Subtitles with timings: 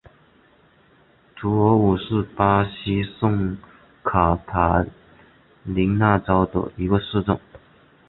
[1.35, 3.55] 图尔武是巴西圣
[4.03, 4.83] 卡塔
[5.63, 7.39] 琳娜州的一个市镇。